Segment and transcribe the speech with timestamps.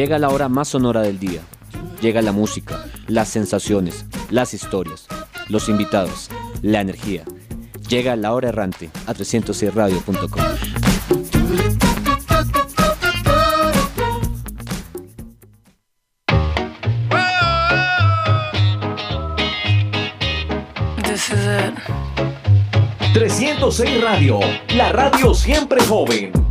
[0.00, 1.42] Llega la hora más sonora del día.
[2.00, 5.06] Llega la música, las sensaciones, las historias,
[5.50, 6.30] los invitados,
[6.62, 7.22] la energía.
[7.86, 10.42] Llega la hora errante a 306radio.com.
[21.02, 21.74] This is it.
[23.12, 24.40] 306 Radio,
[24.74, 26.49] la radio siempre joven.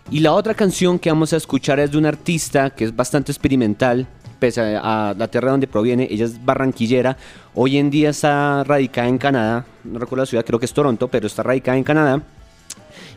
[0.09, 3.33] Y la otra canción que vamos a escuchar es de un artista que es bastante
[3.33, 4.07] experimental,
[4.39, 7.17] pese a, a la tierra donde proviene, ella es barranquillera,
[7.55, 11.09] hoy en día está radicada en Canadá, no recuerdo la ciudad, creo que es Toronto,
[11.09, 12.23] pero está radicada en Canadá.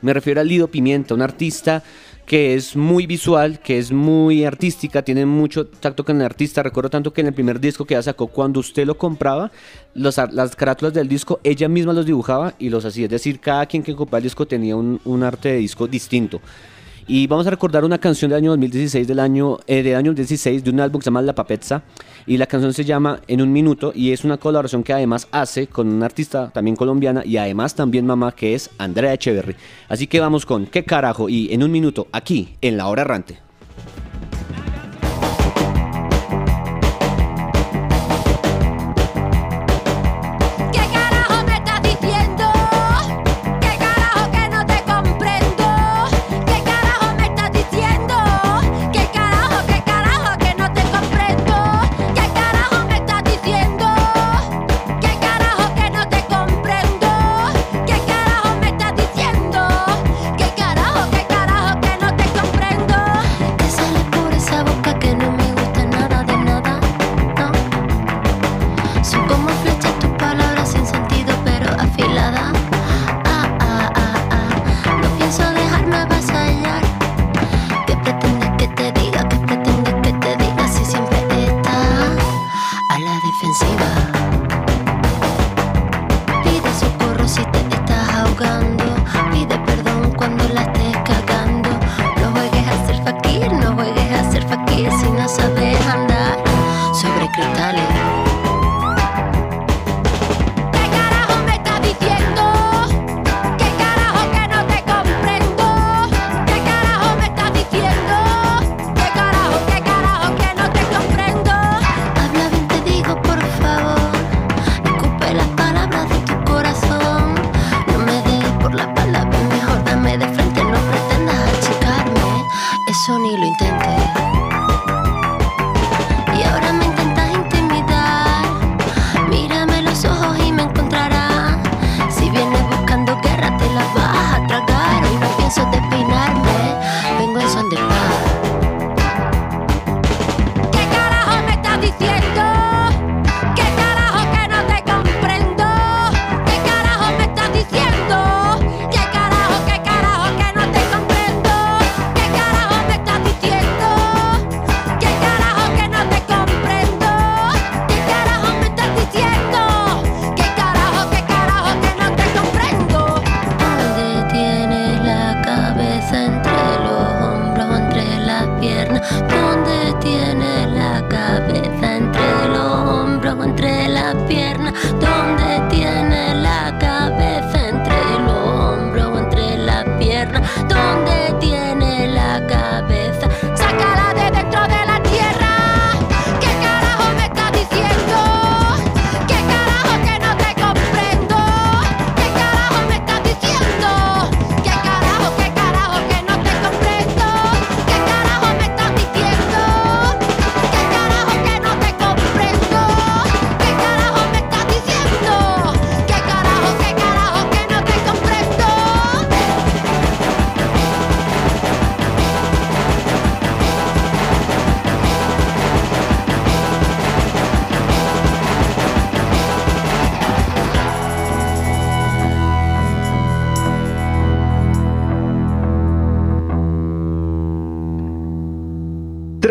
[0.01, 1.83] Me refiero a Lido Pimienta, un artista
[2.25, 6.61] que es muy visual, que es muy artística, tiene mucho tacto con el artista.
[6.61, 9.51] Recuerdo tanto que en el primer disco que ella sacó, cuando usted lo compraba,
[9.95, 13.05] los las carátulas del disco, ella misma los dibujaba y los hacía.
[13.05, 16.39] Es decir, cada quien que compraba el disco tenía un, un arte de disco distinto.
[17.11, 20.63] Y vamos a recordar una canción del año 2016, del año, eh, del año 16,
[20.63, 21.81] de un álbum que se llama La Papezza.
[22.27, 25.65] Y la canción se llama En un Minuto y es una colaboración que además hace
[25.65, 29.55] con una artista también colombiana y además también mamá que es Andrea Echeverry.
[29.87, 31.29] Así que vamos con ¿Qué carajo?
[31.29, 33.39] Y En un Minuto, aquí, en La Hora Errante.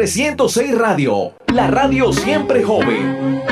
[0.09, 3.43] 306 Radio, la radio siempre joven.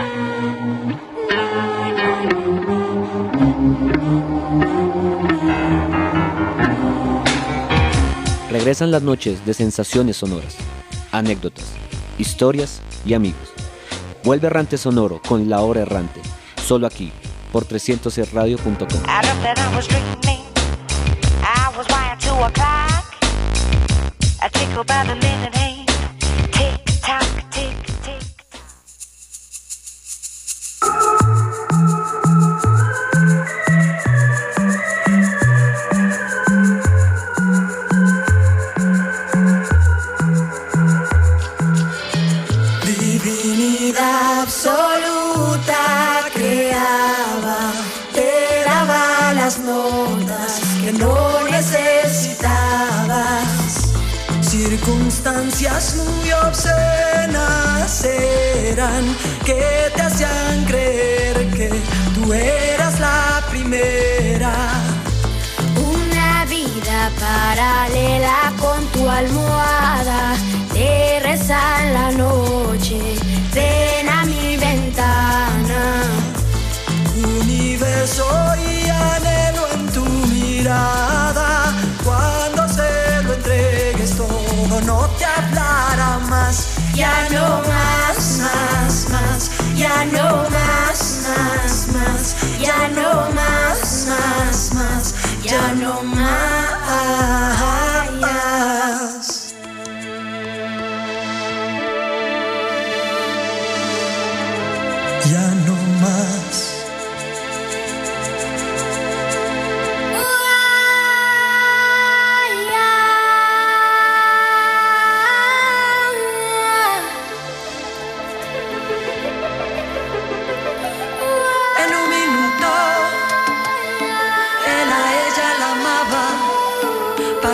[8.50, 10.56] Regresan las noches de sensaciones sonoras,
[11.12, 11.66] anécdotas,
[12.16, 13.52] historias y amigos.
[14.24, 16.22] Vuelve Errante Sonoro con La Hora Errante,
[16.66, 17.12] solo aquí,
[17.52, 19.02] por 306radio.com.
[19.04, 20.40] I looked and I was dreaming.
[21.42, 23.14] I was wired to a clock.
[24.40, 25.75] I tickle by the minute hand.
[55.80, 59.04] Circunstancias muy obscenas eran
[59.44, 61.70] que te hacían creer que
[62.14, 64.52] tú eras la primera.
[65.76, 70.34] Una vida paralela con tu almohada,
[70.72, 72.98] te reza en la noche,
[73.52, 76.02] ven a mi ventana.
[77.40, 81.15] Universo y anhelo en tu mirada.
[86.96, 95.14] Ya no más, más, más, ya no más, más, más, ya no más, más, más,
[95.42, 96.56] ya no más.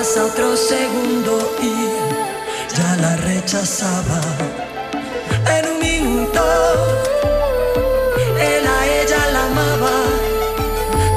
[0.03, 4.21] Pasa otro segundo y ya la rechazaba.
[5.47, 6.43] En un minuto,
[8.37, 9.95] él a ella la amaba.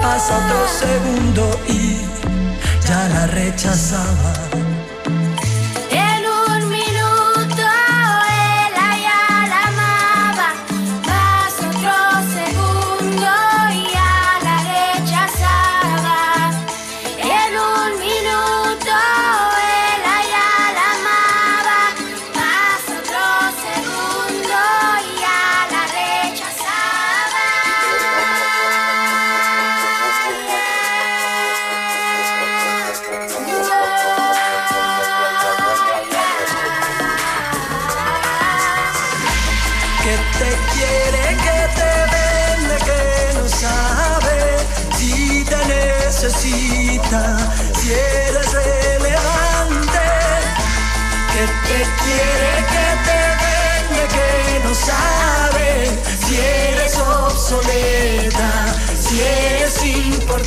[0.03, 1.97] Pasa otro segundo y
[2.87, 4.64] ya la rechazaba.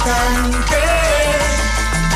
[0.09, 0.83] Importante.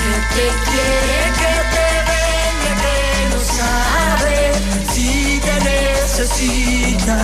[0.02, 2.98] Que te quiere, que te vende, que
[3.30, 4.36] no sabe
[4.92, 7.18] si te necesita,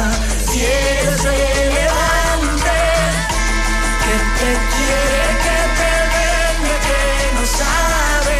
[0.50, 2.78] si eres relevante.
[4.04, 7.02] Que te quiere, que te vende, que
[7.34, 8.38] no sabe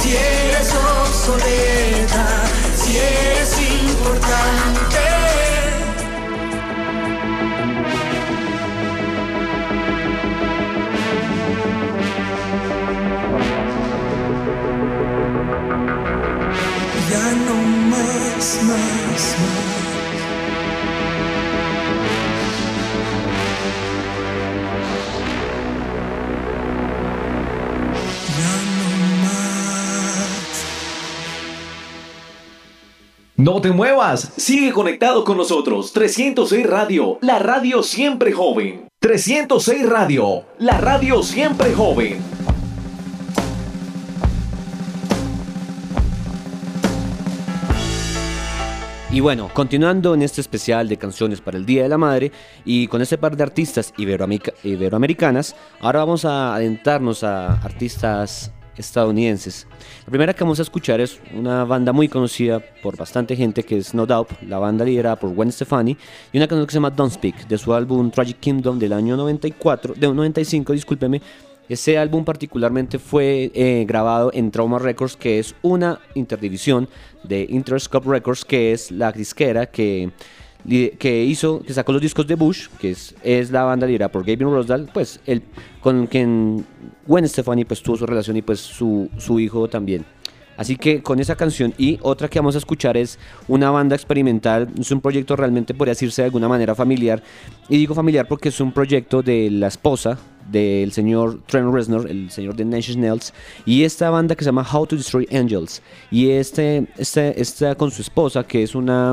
[0.00, 1.71] si eres obsoleta,
[33.36, 35.92] No te muevas, sigue conectado con nosotros.
[35.92, 38.88] 306 Radio, la radio siempre joven.
[38.98, 42.31] 306 Radio, la radio siempre joven.
[49.12, 52.32] Y bueno, continuando en este especial de canciones para el Día de la Madre
[52.64, 59.66] y con este par de artistas iberoamericanas, ahora vamos a adentrarnos a artistas estadounidenses.
[60.06, 63.76] La primera que vamos a escuchar es una banda muy conocida por bastante gente que
[63.76, 65.94] es No Doubt, la banda liderada por Gwen Stefani
[66.32, 69.14] y una canción que se llama Don't Speak de su álbum Tragic Kingdom del año
[69.18, 71.20] 94, de 95, discúlpeme.
[71.68, 76.88] Ese álbum particularmente fue eh, grabado en Trauma Records, que es una interdivisión
[77.22, 80.10] de Interscope Records, que es la disquera que,
[80.98, 84.24] que hizo, que sacó los discos de Bush, que es, es la banda liderada por
[84.24, 85.42] Gavin Rosdale, pues el,
[85.80, 86.66] con quien
[87.06, 90.04] Gwen Stefani pues tuvo su relación y pues su, su hijo también.
[90.56, 94.68] Así que con esa canción y otra que vamos a escuchar es una banda experimental,
[94.78, 97.22] es un proyecto realmente podría decirse de alguna manera familiar.
[97.68, 100.18] Y digo familiar porque es un proyecto de la esposa
[100.50, 103.32] del señor Trent Reznor, el señor de Inch Nails,
[103.64, 105.82] y esta banda que se llama How to Destroy Angels.
[106.10, 109.12] Y este, este, esta con su esposa, que es una,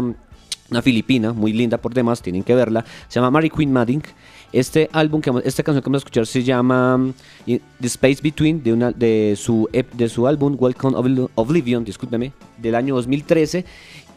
[0.70, 4.04] una filipina, muy linda por demás, tienen que verla, se llama Mary Queen Madding.
[4.52, 7.14] Este álbum, que, esta canción que vamos a escuchar se llama
[7.46, 12.74] The Space Between, de, una, de, su, de su álbum Welcome Obli- Oblivion, discúlpeme, del
[12.74, 13.64] año 2013.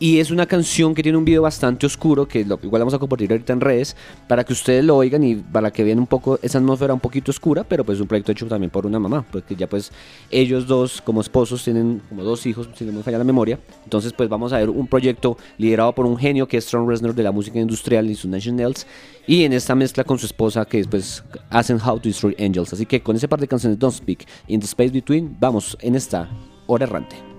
[0.02, 2.98] Y es una canción que tiene un video bastante oscuro, que lo, igual vamos a
[2.98, 6.40] compartir ahorita en redes, para que ustedes lo oigan y para que vean un poco
[6.42, 9.24] esa atmósfera un poquito oscura, pero pues es un proyecto hecho también por una mamá,
[9.30, 9.92] porque ya pues
[10.28, 13.60] ellos dos como esposos tienen como dos hijos, si no me falla la memoria.
[13.84, 17.14] Entonces pues vamos a ver un proyecto liderado por un genio que es Tron Reznor
[17.14, 18.88] de la música industrial y sus Nationals,
[19.28, 22.72] y en esta mezcla con su esposa que después hacen How to Destroy Angels.
[22.72, 25.94] Así que con ese par de canciones Don't Speak, In the Space Between, vamos en
[25.94, 26.28] esta
[26.66, 27.31] hora errante.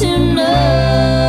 [0.00, 1.27] to know.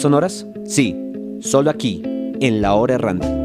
[0.00, 0.46] sonoras?
[0.64, 0.96] Sí,
[1.40, 3.43] solo aquí, en La Hora Errante.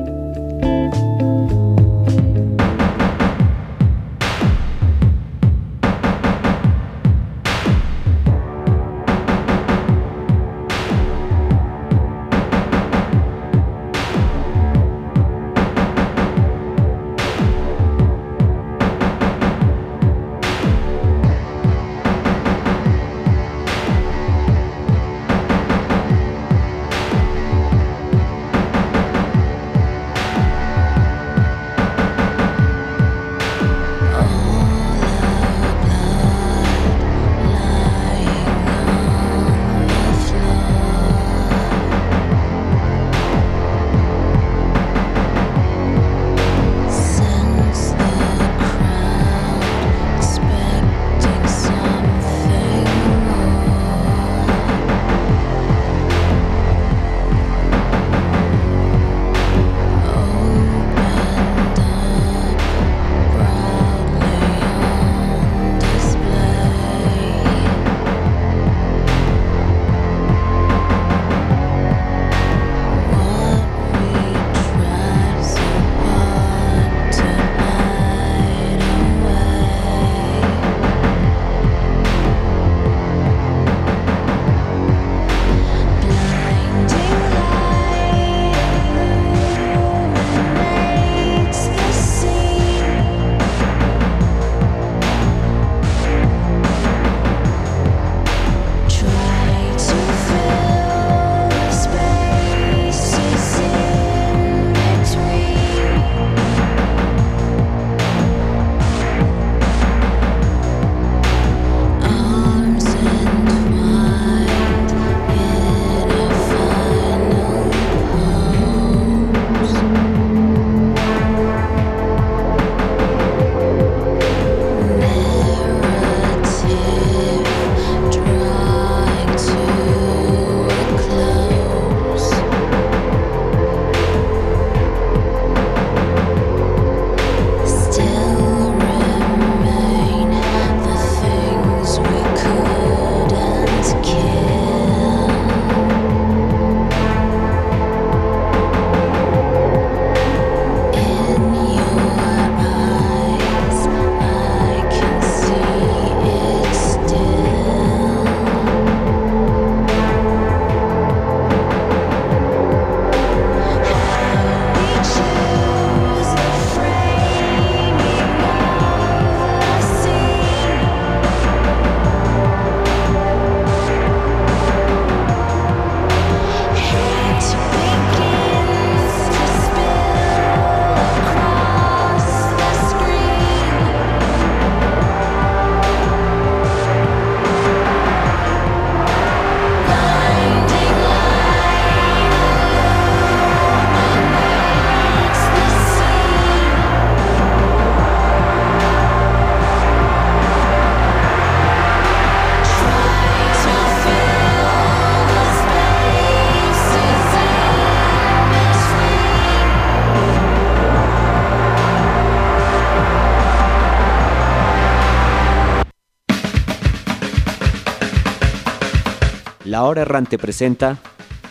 [219.79, 220.97] La Hora Errante presenta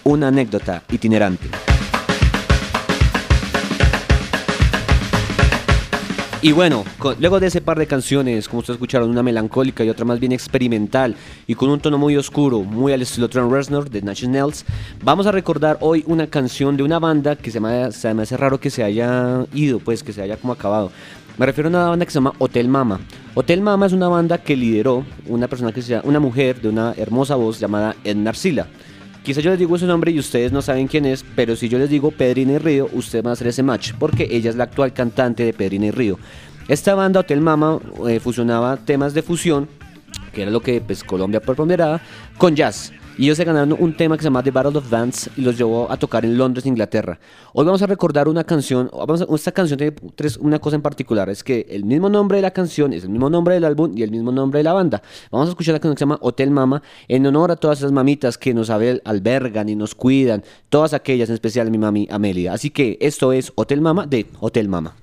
[0.05, 1.49] una anécdota itinerante.
[6.43, 6.85] Y bueno,
[7.21, 10.33] luego de ese par de canciones, como ustedes escucharon, una melancólica y otra más bien
[10.33, 14.67] experimental y con un tono muy oscuro, muy al estilo Trent Reznor de Nails,
[15.03, 18.37] vamos a recordar hoy una canción de una banda que se me, se me hace
[18.37, 20.93] raro que se haya ido, pues que se haya como acabado.
[21.39, 23.01] Me refiero a una banda que se llama Hotel Mama.
[23.41, 26.71] Hotel Mama es una banda que lideró una persona que se llama, una mujer de
[26.71, 28.33] una hermosa voz llamada Edna.
[29.23, 31.79] Quizá yo les digo su nombre y ustedes no saben quién es, pero si yo
[31.79, 34.65] les digo Pedrina y Río, ustedes van a hacer ese match, porque ella es la
[34.65, 36.19] actual cantante de Pedrina y Río.
[36.67, 39.69] Esta banda Hotel Mama eh, fusionaba temas de fusión,
[40.33, 42.01] que era lo que pues, Colombia preponderaba,
[42.39, 42.93] con jazz.
[43.19, 45.59] Y ellos se ganaron un tema que se llama The Battle of Dance y los
[45.59, 47.19] llevó a tocar en Londres, Inglaterra.
[47.53, 50.83] Hoy vamos a recordar una canción, vamos a- esta canción tiene tres, una cosa en
[50.83, 53.91] particular, es que el mismo nombre de la canción es el mismo nombre del álbum
[53.97, 55.03] y el mismo nombre de la banda.
[55.33, 57.91] Vamos a escuchar la canción que se llama Hotel Mama en honor a todas esas
[57.91, 62.53] mamitas que nos albergan y nos cuidan, todas aquellas, en especial mi mami Amelia.
[62.53, 64.95] Así que esto es Hotel Mama de Hotel Mama.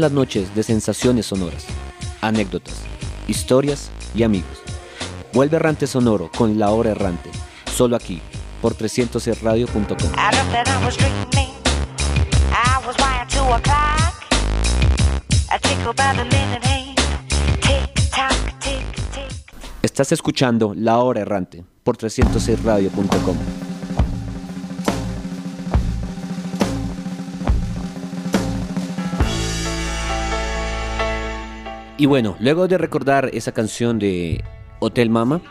[0.00, 1.66] Las noches de sensaciones sonoras,
[2.20, 2.76] anécdotas,
[3.28, 4.62] historias y amigos.
[5.32, 7.30] Vuelve Errante Sonoro con La Hora Errante,
[7.72, 8.20] solo aquí,
[8.60, 9.72] por 300radio.com.
[9.76, 11.52] I looked and I was dreaming.
[12.50, 14.24] I was wired to a clock.
[15.50, 16.96] A tickle by the minute hand.
[17.60, 19.30] Tick tock, tick tick.
[19.82, 23.71] Estás escuchando La Hora Errante por 306radio.com.
[31.98, 34.42] Y bueno, luego de recordar esa canción de
[34.80, 35.42] Hotel Mama,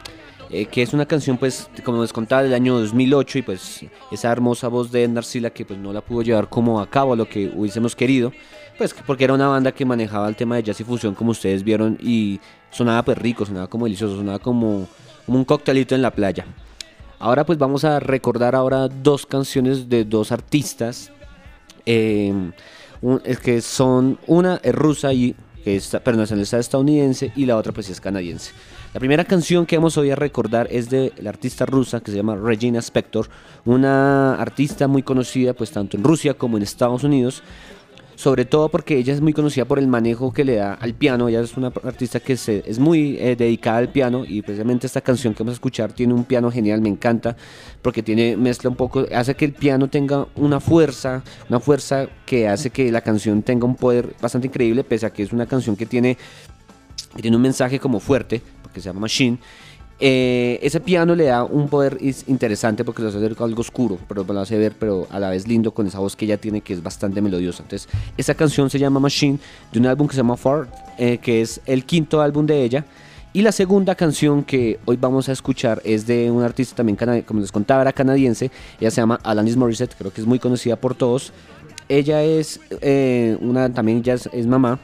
[0.49, 4.31] eh, que es una canción pues como les contaba del año 2008 y pues esa
[4.31, 7.29] hermosa voz de Narcila que pues no la pudo llevar como a cabo a lo
[7.29, 8.33] que hubiésemos querido,
[8.77, 11.63] pues porque era una banda que manejaba el tema de jazz y fusión como ustedes
[11.63, 14.87] vieron y sonaba pues rico, sonaba como delicioso, sonaba como,
[15.27, 16.45] un coctelito en la playa.
[17.19, 21.11] Ahora pues vamos a recordar ahora dos canciones de dos artistas
[21.85, 22.33] eh,
[23.23, 27.71] es que son una es rusa y que es pero nacionalidad estadounidense y la otra
[27.71, 28.51] pues es canadiense.
[28.93, 32.17] La primera canción que vamos hoy a recordar es de la artista rusa que se
[32.17, 33.29] llama Regina Spector,
[33.63, 37.41] una artista muy conocida pues tanto en Rusia como en Estados Unidos
[38.15, 41.27] sobre todo porque ella es muy conocida por el manejo que le da al piano.
[41.27, 45.01] Ella es una artista que se, es muy eh, dedicada al piano y precisamente esta
[45.01, 47.35] canción que vamos a escuchar tiene un piano genial, me encanta,
[47.81, 52.47] porque tiene mezcla un poco, hace que el piano tenga una fuerza, una fuerza que
[52.47, 55.75] hace que la canción tenga un poder bastante increíble, pese a que es una canción
[55.75, 56.17] que tiene,
[57.15, 59.37] que tiene un mensaje como fuerte, porque se llama Machine.
[60.03, 64.23] Eh, ese piano le da un poder interesante porque lo hace ver algo oscuro, pero
[64.23, 66.73] lo hace ver pero a la vez lindo con esa voz que ella tiene que
[66.73, 67.61] es bastante melodiosa.
[67.61, 67.87] Entonces,
[68.17, 69.37] esa canción se llama Machine
[69.71, 72.83] de un álbum que se llama Far, eh, que es el quinto álbum de ella.
[73.31, 77.39] Y la segunda canción que hoy vamos a escuchar es de un artista también, como
[77.39, 78.49] les contaba, era canadiense.
[78.79, 81.31] Ella se llama Alanis Morissette, creo que es muy conocida por todos.
[81.87, 84.79] Ella es eh, una, también ya es, es mamá,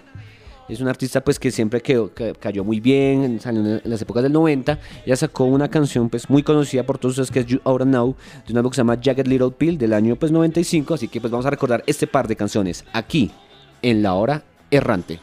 [0.74, 4.24] es una artista pues que siempre quedó, ca- cayó muy bien, salió en las épocas
[4.24, 4.80] del 90.
[5.06, 8.16] Ella sacó una canción pues muy conocida por todos ustedes que es You Oughta Now,
[8.46, 10.94] de un álbum que se llama Jagged Little Pill del año pues 95.
[10.94, 13.32] Así que pues vamos a recordar este par de canciones aquí
[13.82, 15.20] en La Hora Errante.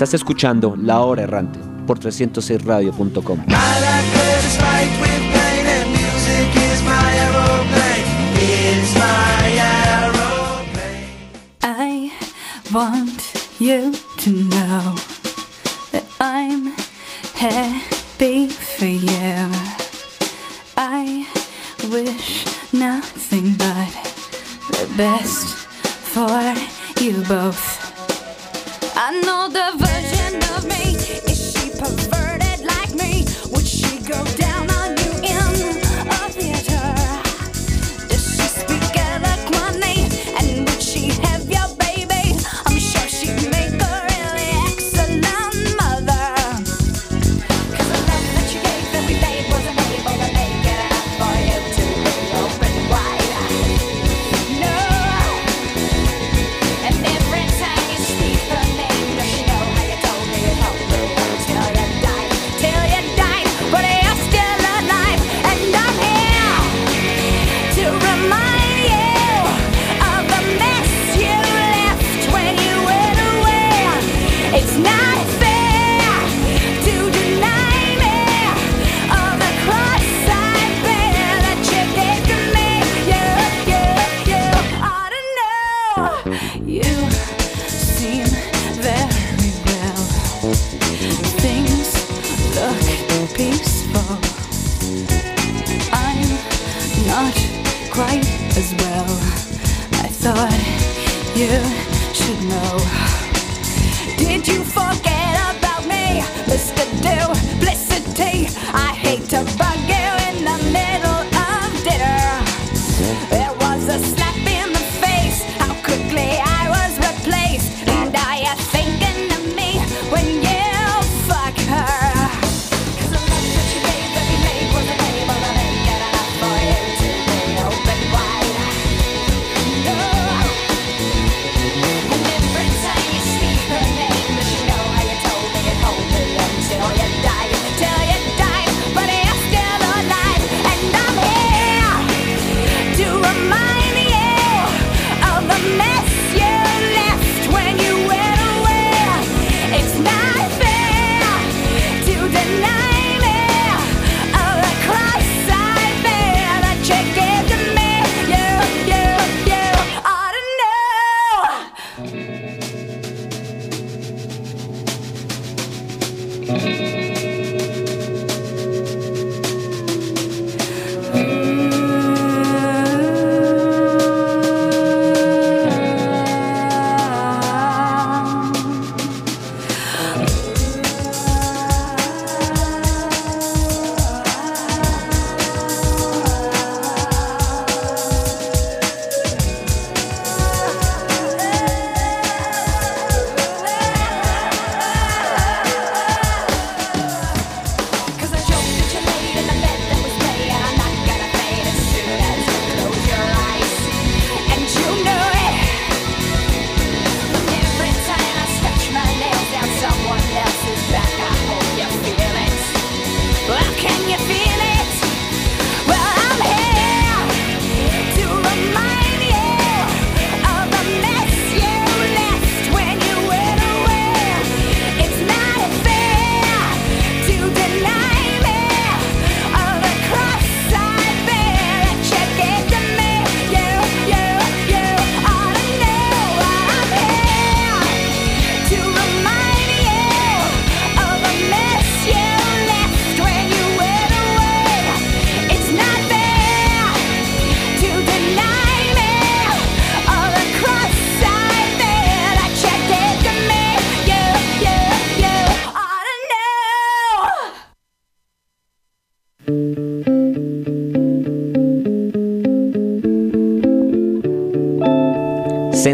[0.00, 3.38] Estás escuchando La Hora Errante por 306radio.com.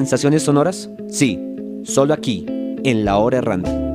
[0.06, 0.88] ¿Sensaciones sonoras?
[1.08, 1.36] Sí,
[1.82, 3.85] solo aquí, en la hora errante.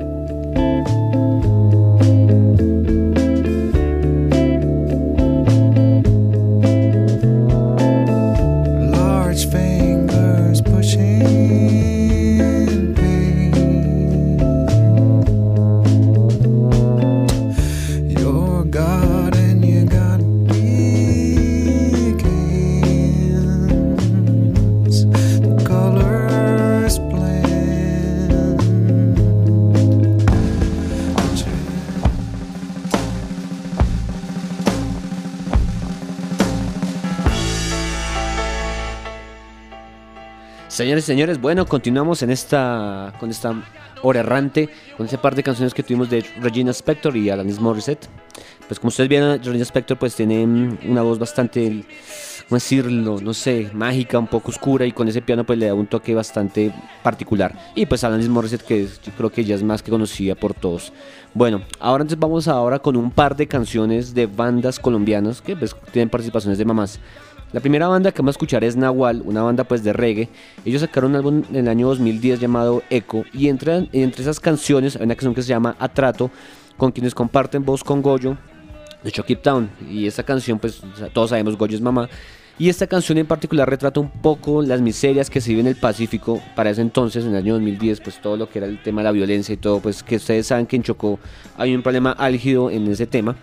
[40.71, 43.53] Señores y señores, bueno, continuamos en esta, con esta
[44.03, 48.07] hora errante, con ese par de canciones que tuvimos de Regina Spector y Alanis Morissette.
[48.69, 51.83] Pues como ustedes vieron, Regina Spector pues tiene una voz bastante,
[52.47, 53.19] ¿cómo decirlo?
[53.19, 56.15] No sé, mágica, un poco oscura y con ese piano pues le da un toque
[56.15, 57.53] bastante particular.
[57.75, 60.93] Y pues Alanis Morissette que creo que ya es más que conocida por todos.
[61.33, 65.75] Bueno, ahora entonces vamos ahora con un par de canciones de bandas colombianas que pues
[65.91, 66.97] tienen participaciones de mamás.
[67.53, 70.29] La primera banda que vamos a escuchar es Nahual, una banda pues de reggae.
[70.63, 74.95] Ellos sacaron un álbum en el año 2010 llamado Echo y entre, entre esas canciones
[74.95, 76.31] hay una canción que se llama Atrato,
[76.77, 78.37] con quienes comparten voz con Goyo
[79.03, 79.69] de Chucky Town.
[79.89, 80.81] Y esta canción pues
[81.11, 82.07] todos sabemos Goyo es mamá.
[82.57, 85.79] Y esta canción en particular retrata un poco las miserias que se viven en el
[85.79, 89.01] Pacífico para ese entonces, en el año 2010, pues todo lo que era el tema
[89.01, 91.19] de la violencia y todo, pues que ustedes saben que en Chocó
[91.57, 93.35] hay un problema álgido en ese tema.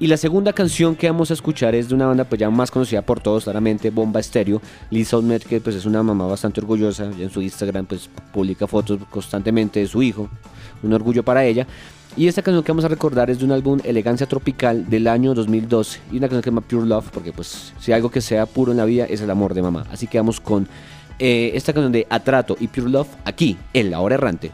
[0.00, 2.70] Y la segunda canción que vamos a escuchar es de una banda pues ya más
[2.70, 4.60] conocida por todos, claramente Bomba Estéreo.
[4.90, 8.98] Lisa Olmet, que pues es una mamá bastante orgullosa, en su Instagram pues publica fotos
[9.08, 10.28] constantemente de su hijo,
[10.82, 11.66] un orgullo para ella.
[12.16, 15.32] Y esta canción que vamos a recordar es de un álbum Elegancia Tropical del año
[15.32, 18.46] 2012 y una canción que se llama Pure Love, porque pues si algo que sea
[18.46, 19.84] puro en la vida es el amor de mamá.
[19.92, 20.66] Así que vamos con
[21.20, 24.50] eh, esta canción de Atrato y Pure Love aquí en La Hora Errante.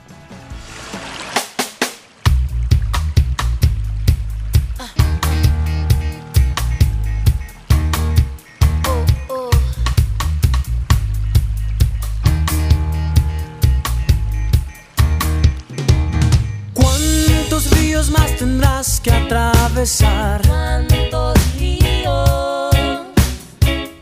[19.83, 22.70] ¿Cuántos ríos?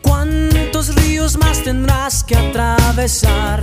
[0.02, 3.57] ¿Cuántos ríos más tendrás que atravesar?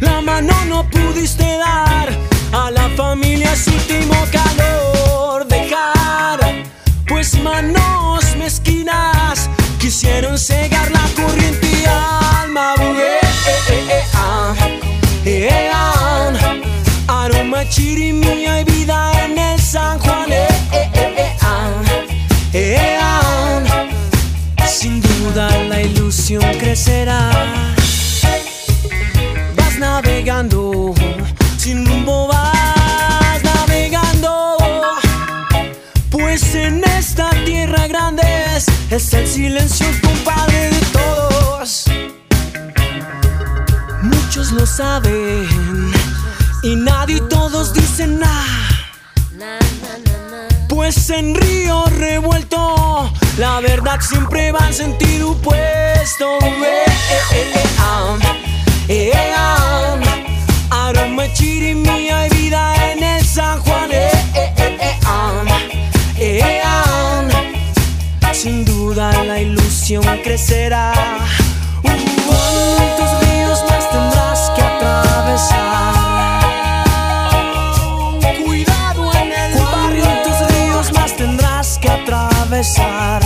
[0.00, 2.08] La mano no pudiste dar
[2.52, 6.40] a la familia su último calor, dejar,
[7.06, 9.48] pues manos mezquinas
[9.78, 12.74] quisieron cegar la corriente y alma.
[12.80, 13.20] Eh,
[13.68, 14.54] eh, eh, ah.
[15.72, 17.22] Ah.
[17.22, 20.30] Aroma chirimía y vida en el San Juan.
[21.42, 21.70] Ah.
[24.66, 27.75] Sin duda la ilusión crecerá.
[29.96, 30.92] Navegando,
[31.56, 34.58] sin rumbo vas navegando.
[36.10, 38.22] Pues en esta tierra grande
[38.90, 41.84] es, el silencio el compadre de todos.
[44.02, 45.48] Muchos lo saben
[46.62, 48.68] y nadie todos dicen nada.
[50.68, 56.36] Pues en río revuelto, la verdad siempre va en sentido opuesto.
[56.42, 58.18] Eh, eh, eh, ah.
[58.88, 59.98] Eh, ah.
[60.70, 63.90] Aroma chirimía y vida en el San Juan.
[63.90, 64.96] Eh, eh, eh, eh.
[66.18, 67.24] Eh, ah.
[68.32, 70.92] Sin duda la ilusión crecerá.
[71.82, 76.42] ¿Cuántos ríos más tendrás que atravesar?
[78.44, 80.04] Cuidado en el barrio.
[80.04, 83.22] ¿Cuántos ríos más tendrás que atravesar?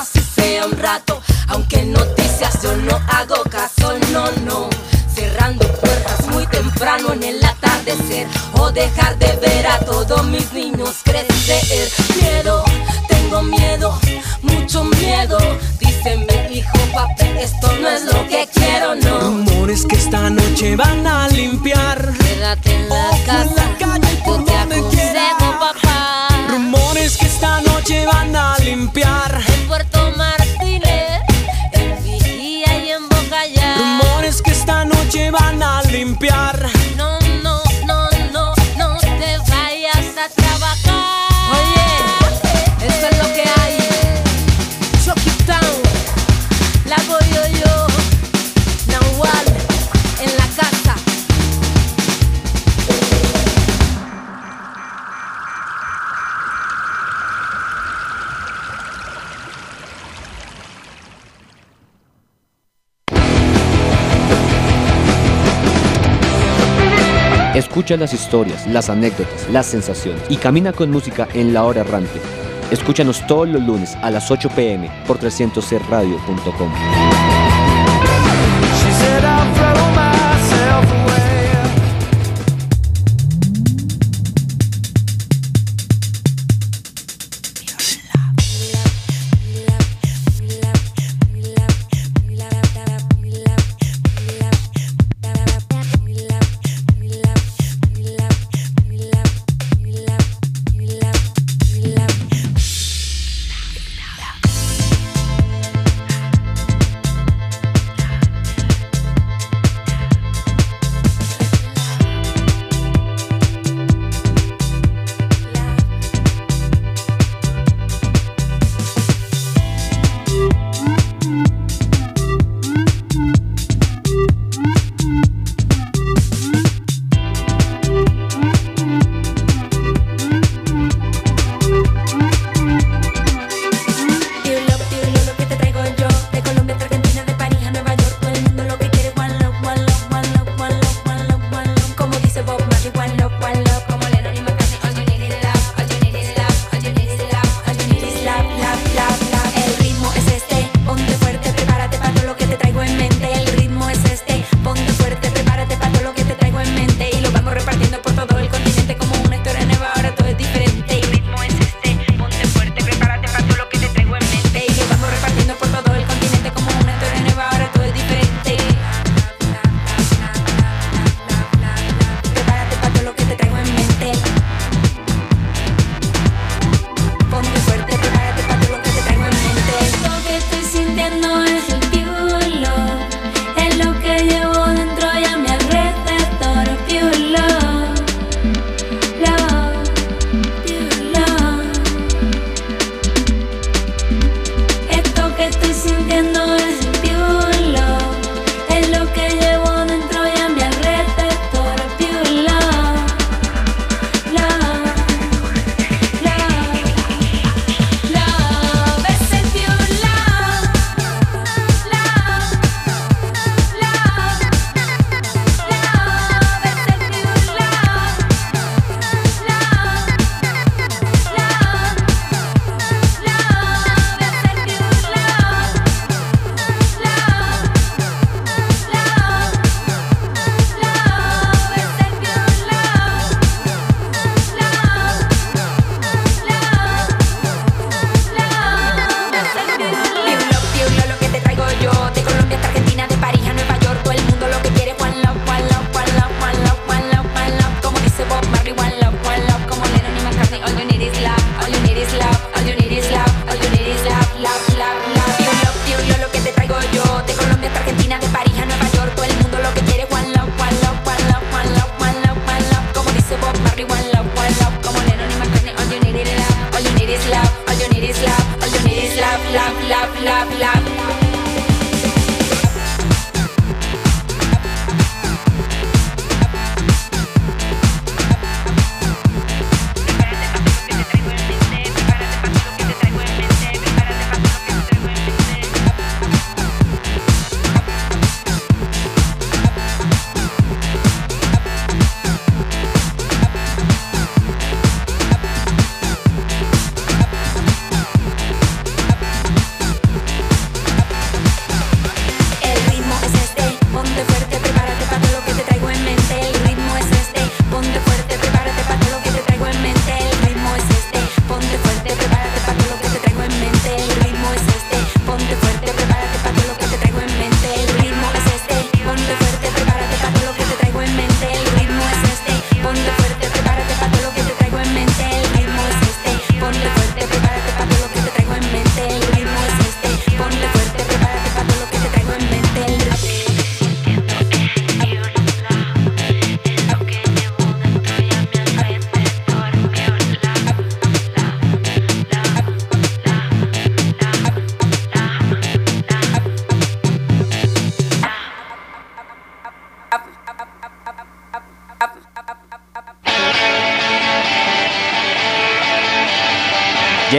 [0.00, 1.20] así sea un rato.
[1.48, 4.68] Aunque noticias yo no hago caso, no, no.
[5.14, 10.96] Cerrando puertas muy temprano en el atardecer o dejar de ver a todos mis niños
[11.04, 11.88] crecer.
[12.20, 12.64] Miedo,
[13.08, 13.98] tengo miedo,
[14.42, 15.38] mucho miedo.
[15.78, 19.20] Díceme, hijo, papi, esto no es lo que quiero, no.
[19.20, 22.12] Rumores que esta noche van a limpiar.
[22.18, 26.28] Quédate en la casa, en calle por yo donde te aconsejo, papá.
[26.48, 29.45] Rumores que esta noche van a limpiar.
[67.86, 72.20] Escucha las historias, las anécdotas, las sensaciones y camina con música en la hora errante.
[72.72, 77.25] Escúchanos todos los lunes a las 8 pm por 300 radio.com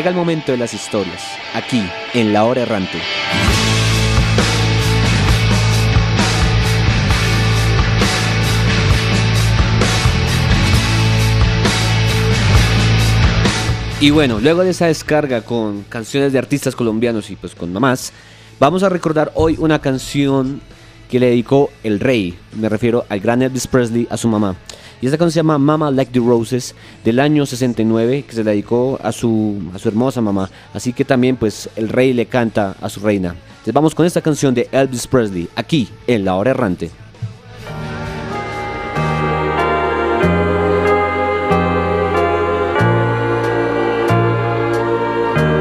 [0.08, 1.22] Llega momento de las historias,
[1.54, 1.84] aquí,
[2.14, 2.98] en La Hora Errante.
[14.00, 18.14] Y bueno, luego de esa descarga con canciones de artistas colombianos y pues con mamás,
[18.62, 20.62] vamos a recordar hoy una canción
[21.12, 24.56] que le dedicó el rey, me refiero al gran Elvis Presley, a su mamá.
[25.02, 26.74] Y esta canción se llama Mama Like the Roses
[27.04, 30.50] del año 69, que se dedicó a su, a su hermosa mamá.
[30.74, 33.30] Así que también pues el rey le canta a su reina.
[33.30, 36.90] Entonces vamos con esta canción de Elvis Presley, aquí en La Hora Errante.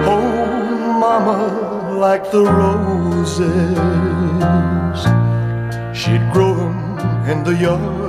[0.09, 3.45] Oh, mama, like the roses,
[5.93, 8.06] she'd grow 'em in the yard.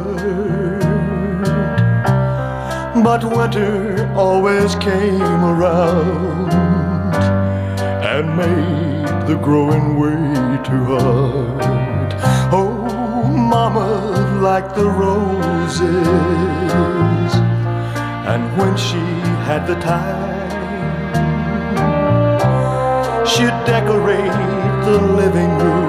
[3.10, 6.52] But winter always came around
[8.04, 10.20] and made the growing way
[10.70, 12.14] too hard.
[12.52, 13.88] Oh, mama,
[14.42, 15.80] like the roses,
[18.32, 19.06] and when she
[19.48, 20.52] had the time.
[23.26, 24.38] She'd decorate
[24.84, 25.87] the living room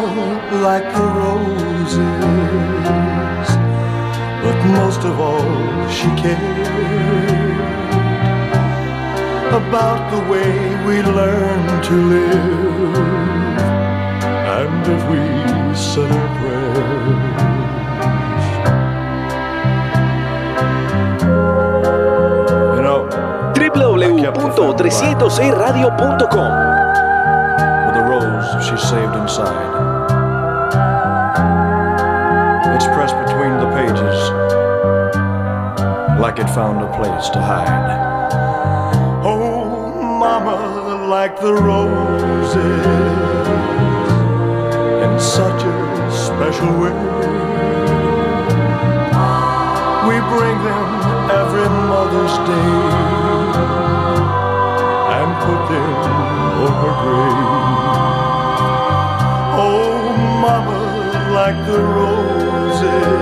[0.63, 1.93] like the roses.
[4.43, 7.44] But most of all, she cared
[9.68, 12.95] about the way we learn to live.
[14.57, 15.18] And if we
[15.76, 17.07] said our prayers.
[22.76, 22.99] You know,
[23.55, 26.53] www.306radio.com
[27.86, 29.74] with a rose she saved inside.
[32.76, 34.20] It's pressed between the pages
[36.20, 38.14] like it found a place to hide.
[41.06, 42.58] Like the roses
[45.06, 46.97] in such a special way.
[50.08, 50.88] We bring them
[51.30, 52.74] every Mother's Day
[55.16, 55.93] and put them
[56.64, 57.49] on her grave.
[59.62, 59.97] Oh,
[60.41, 60.80] mama,
[61.34, 63.16] like the roses.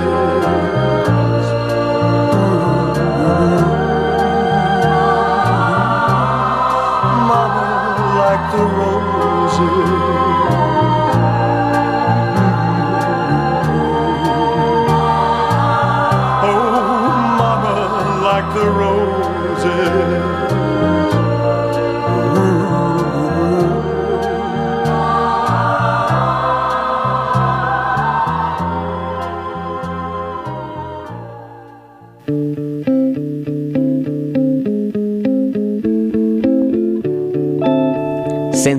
[9.60, 9.94] Roses.
[16.46, 17.76] Oh, mama,
[18.24, 18.70] like the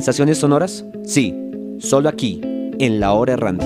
[0.05, 0.85] ¿Sensaciones sonoras?
[1.07, 1.35] Sí,
[1.79, 2.39] solo aquí,
[2.79, 3.65] en La Hora Errante.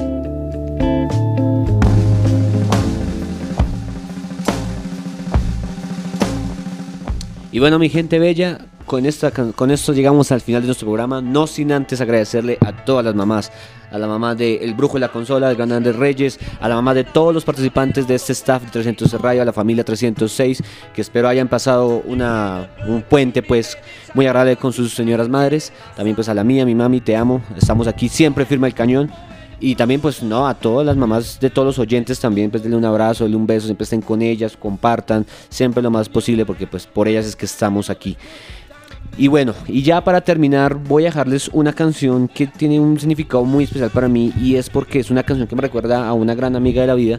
[7.51, 11.21] Y bueno, mi gente bella, con, esta, con esto llegamos al final de nuestro programa,
[11.21, 13.51] no sin antes agradecerle a todas las mamás,
[13.91, 16.95] a la mamá de El Brujo de la Consola, de Andrés Reyes, a la mamá
[16.95, 20.63] de todos los participantes de este staff de 300 Radio, a la familia 306,
[20.95, 23.79] que espero hayan pasado una, un puente pues
[24.15, 27.43] muy agradable con sus señoras madres, también pues a la mía, mi mami, te amo,
[27.57, 29.11] estamos aquí siempre firme el cañón.
[29.61, 32.77] Y también pues no, a todas las mamás de todos los oyentes también pues denle
[32.77, 36.69] un abrazo, denle un beso, siempre estén con ellas, compartan siempre lo más posible porque
[36.69, 38.17] pues por ellas es que estamos aquí.
[39.19, 43.45] Y bueno, y ya para terminar voy a dejarles una canción que tiene un significado
[43.45, 46.37] muy especial para mí y es porque es una canción que me recuerda a una
[46.37, 47.19] gran amiga de la vida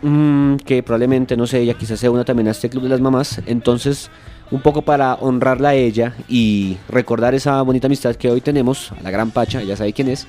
[0.00, 3.02] mm, que probablemente, no sé, ella quizás sea una también a este club de las
[3.02, 3.42] mamás.
[3.44, 4.10] Entonces,
[4.50, 9.02] un poco para honrarla a ella y recordar esa bonita amistad que hoy tenemos, a
[9.02, 10.26] la gran Pacha, ya sabe quién es.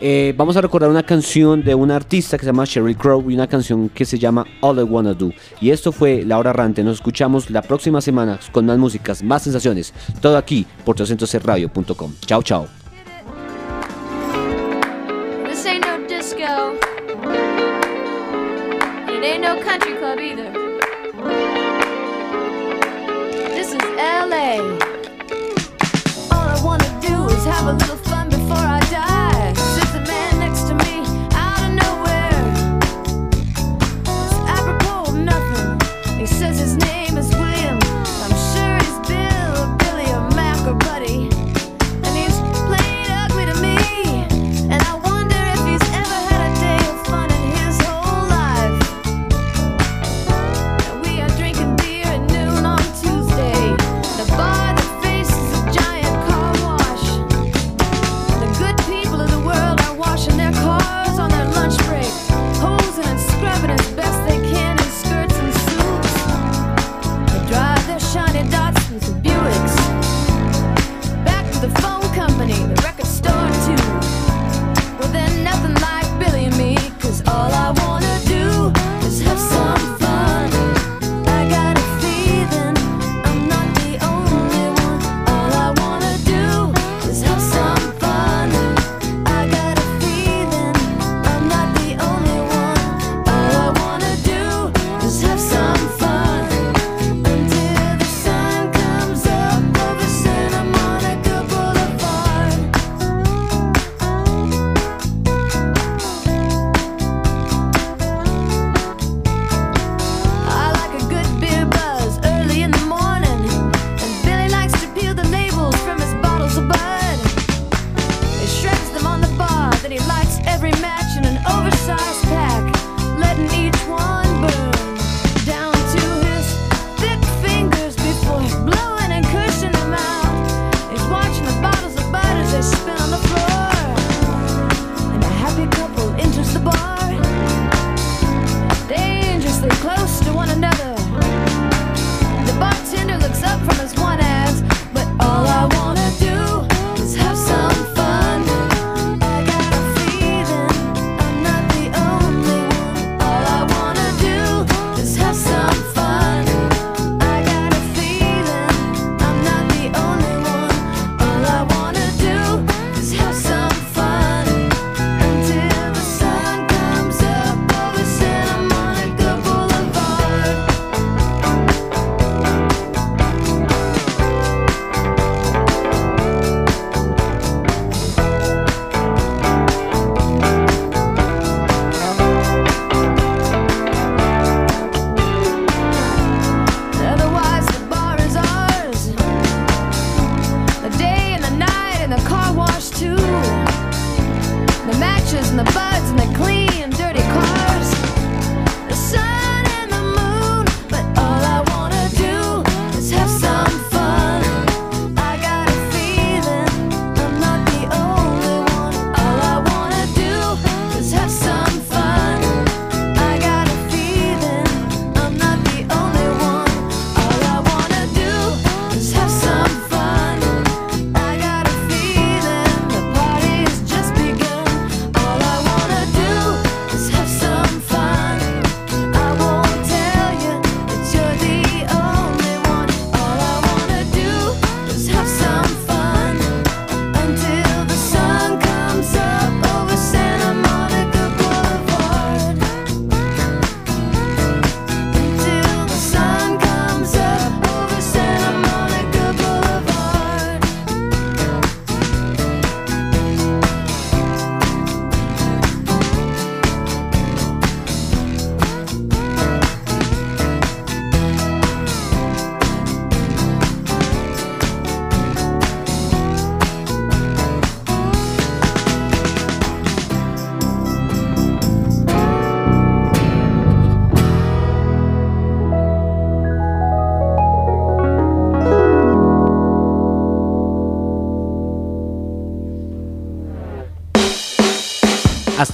[0.00, 3.34] Eh, vamos a recordar una canción de un artista que se llama Sheryl Crow y
[3.34, 5.30] una canción que se llama All I Wanna Do.
[5.60, 6.82] Y esto fue la hora Rante.
[6.82, 9.94] Nos escuchamos la próxima semana con más músicas, más sensaciones.
[10.20, 12.12] Todo aquí por 300radio.com.
[12.26, 12.66] Chao, chao.
[26.30, 28.83] All I wanna do is have a little fun before I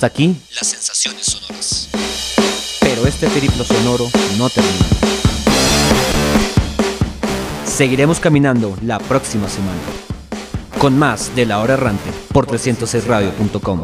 [0.00, 1.90] Hasta aquí las sensaciones sonoras.
[2.80, 4.86] Pero este periplo sonoro no termina.
[7.66, 9.78] Seguiremos caminando la próxima semana
[10.78, 13.82] con más de la hora errante por 306radio.com.